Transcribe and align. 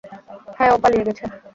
হ্যাঁ, 0.57 0.71
ও 0.71 0.77
পালিয়ে 0.83 1.05
গেছে। 1.07 1.23